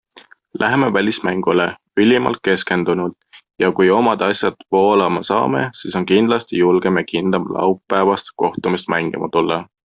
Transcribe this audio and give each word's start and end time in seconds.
Läheme 0.61 0.87
välismängule 0.95 1.65
ülimalt 1.99 2.39
keskendunult 2.47 3.17
ja 3.65 3.71
kui 3.81 3.91
omad 3.99 4.25
asjad 4.29 4.65
voolama 4.77 5.23
saame, 5.31 5.63
siis 5.83 6.01
on 6.03 6.11
kindlasti 6.15 6.63
julgem 6.65 7.01
ja 7.03 7.07
kindlam 7.15 7.49
laupäevast 7.59 8.35
kohtumist 8.45 8.95
mängima 8.99 9.35
tulla. 9.37 9.65